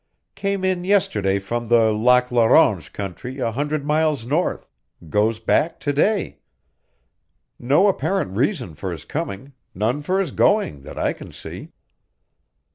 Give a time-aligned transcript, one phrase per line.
[0.33, 4.67] Came in yesterday from the Lac la Ronge country a hundred miles north;
[5.09, 6.39] goes back to day.
[7.59, 11.73] No apparent reason for his coming, none for his going, that I can see."